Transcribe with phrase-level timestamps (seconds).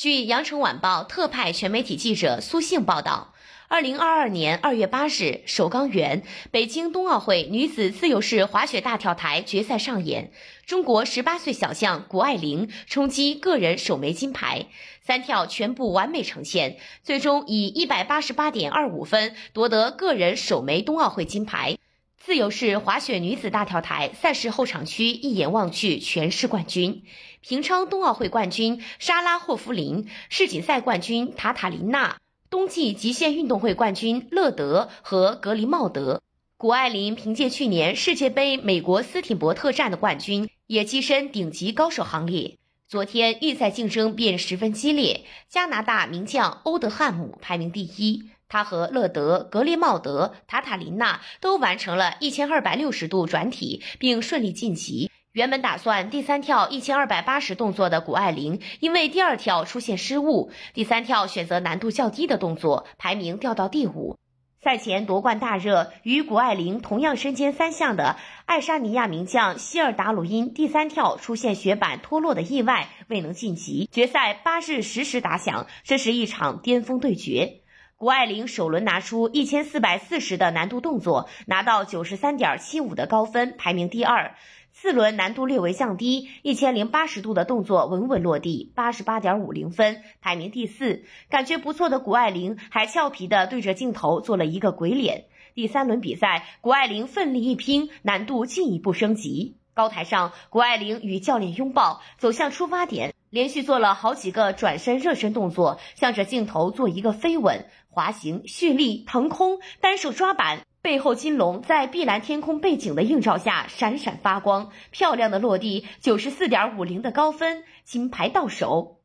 [0.00, 3.34] 据羊城晚报特派全媒体记者苏信报道，
[3.68, 10.32] 二零二二年二月八日，首钢园北京冬奥会女子自由式滑雪大跳台决赛上演，
[10.64, 14.68] 中国十八岁小将谷爱凌冲击个人首枚金牌，
[15.02, 21.76] 三跳全部完美呈现，最终以一百八十八点二五分夺得个人首枚冬奥会金牌。
[22.22, 27.02] 自由式滑雪女子大跳台赛事后场区一眼望去全是冠军，
[27.40, 32.18] 平昌冬奥会冠军莎拉霍夫林，世锦赛冠军塔塔琳娜，
[32.50, 36.20] 冬季极限运动会冠军乐德和格林茂德。
[36.58, 42.58] 谷爱凌凭借去年世界杯美国斯汀伯特站的冠军，也跻身顶级高手行列。
[42.86, 48.28] 昨天预赛竞争便十分激烈，加拿大名将欧德汉姆排名第一。
[48.50, 55.10] 他和勒德、格列茂德、塔塔琳娜都完成了一千二百六十度转体，并顺利晋级。
[55.32, 64.18] 原本打算第三跳一千二百八十动作的谷爱凌，因为第二跳出现失误，第三跳选择难度较低的动作，排名掉到第五。
[64.62, 73.88] 赛前夺冠大热，与谷爱凌同样身兼三项的爱沙尼亚名将希尔达鲁因，第三跳出现雪板脱落的意外，未能晋级。
[73.90, 77.59] 决赛八日十时打响，这是一场巅峰对决。
[78.00, 84.36] 谷爱凌首轮拿出一千四百四十的难度动作，拿到九十三点七五的高分，排名第二。
[84.72, 91.04] 次轮难度略微降低，一千零八十度的动作稳稳落地，八十八点五零分，排名第四。
[91.28, 95.26] 感觉不错的谷爱凌还俏皮的对着镜头做了一个鬼脸。
[95.54, 99.58] 第三轮比赛，谷爱凌奋力一拼，难度进一步升级。
[99.74, 103.12] 高台上，谷爱凌与教练拥抱，走向出发点。
[103.30, 119.00] 连续做了好几个转身热身动作，向着镜头做一个飞吻、滑行、蓄力、腾空，单手抓板，背后金龙在碧蓝天空背景的映照下闪闪发光，漂亮的落地，九十四点五零的高分，金牌到手。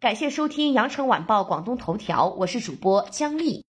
[0.00, 3.67] 感谢收听羊城晚报广东头条，我是主播姜丽。